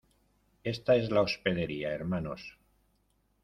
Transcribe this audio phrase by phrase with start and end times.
[0.63, 2.57] esta es la hospedería, hermanos.